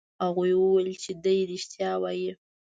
هغوی 0.23 0.51
وویل 0.55 0.89
چې 1.03 1.11
دی 1.23 1.37
رښتیا 1.51 1.91
وایي. 2.01 2.31